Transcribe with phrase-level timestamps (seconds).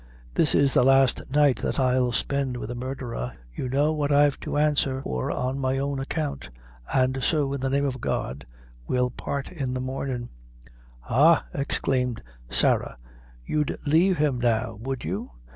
[0.33, 3.33] This is the last night that I'll spend with a murdherer.
[3.53, 6.49] You know what I've to answer for on my own account;
[6.91, 8.47] and so, in the name of God,
[8.87, 10.29] we'll part in the mornin'."
[11.01, 12.97] "Ha!" exclaimed Sarah,
[13.45, 15.29] "you'd leave him now, would you?